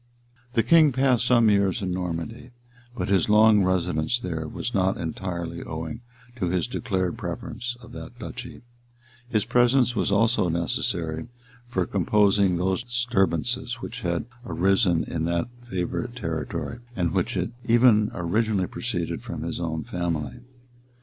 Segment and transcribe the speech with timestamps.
[0.53, 2.49] The king passed some years in Normandy;
[2.97, 6.01] but his long residence there was not entirely owing
[6.37, 8.63] to his declared preference of that duchy:
[9.29, 11.27] his presence was also necessary
[11.69, 18.09] for composing those disturbances which had arisen in that favorite territory, and which had even
[18.15, 20.39] originally proceeded from his own family.